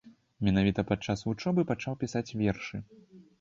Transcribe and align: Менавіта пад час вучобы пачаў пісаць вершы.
Менавіта 0.45 0.85
пад 0.91 1.05
час 1.07 1.23
вучобы 1.27 1.67
пачаў 1.73 1.99
пісаць 2.05 2.25
вершы. 2.41 2.83